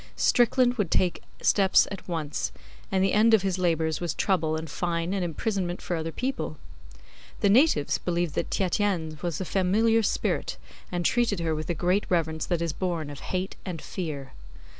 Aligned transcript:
Strickland 0.15 0.79
would 0.79 0.89
take 0.89 1.21
steps 1.43 1.87
at 1.91 2.07
once, 2.07 2.51
and 2.91 3.03
the 3.03 3.13
end 3.13 3.35
of 3.35 3.43
his 3.43 3.59
labours 3.59 4.01
was 4.01 4.15
trouble 4.15 4.55
and 4.55 4.67
fine 4.67 5.13
and 5.13 5.23
imprisonment 5.23 5.79
for 5.79 5.95
other 5.95 6.11
people. 6.11 6.57
The 7.41 7.51
natives 7.51 7.99
believed 7.99 8.33
that 8.33 8.49
Tietjens 8.49 9.21
was 9.21 9.39
a 9.39 9.45
familiar 9.45 10.01
spirit, 10.01 10.57
and 10.91 11.05
treated 11.05 11.39
her 11.41 11.53
with 11.53 11.67
the 11.67 11.75
great 11.75 12.07
reverence 12.09 12.47
that 12.47 12.63
is 12.63 12.73
born 12.73 13.11
of 13.11 13.19
hate 13.29 13.57
and 13.63 13.79
fear. 13.79 14.33